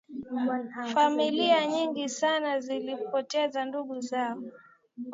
familia 0.93 1.65
nyingi 1.67 2.09
sana 2.09 2.59
zilipoteza 2.59 3.65
ndugu 3.65 3.99
zao 4.01 4.43